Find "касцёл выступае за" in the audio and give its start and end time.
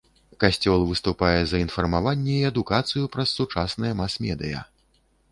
0.43-1.59